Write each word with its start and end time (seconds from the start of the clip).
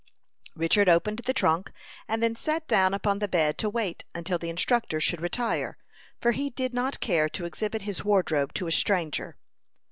Richard 0.55 0.89
opened 0.89 1.19
the 1.19 1.31
trunk, 1.31 1.71
and 2.07 2.23
then 2.23 2.35
sat 2.35 2.67
down 2.67 2.91
upon 2.95 3.19
the 3.19 3.27
bed 3.27 3.59
to 3.59 3.69
wait 3.69 4.03
until 4.15 4.39
the 4.39 4.49
instructor 4.49 4.99
should 4.99 5.21
retire, 5.21 5.77
for 6.19 6.31
he 6.31 6.49
did 6.49 6.73
not 6.73 6.99
care 7.01 7.29
to 7.29 7.45
exhibit 7.45 7.83
his 7.83 8.03
wardrobe 8.03 8.51
to 8.55 8.65
a 8.65 8.71
stranger. 8.71 9.37